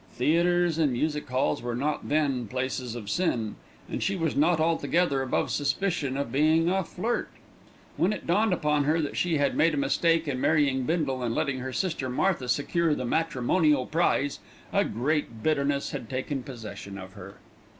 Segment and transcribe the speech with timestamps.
[0.13, 3.55] Theatres and music halls were not then "places of sin";
[3.87, 7.29] and she was not altogether above suspicion of being a flirt.
[7.97, 11.35] When it dawned upon her that she had made a mistake in marrying Bindle and
[11.35, 14.39] letting her sister Martha secure the matrimonial prize,
[14.73, 17.35] a great bitterness had taken possession of her.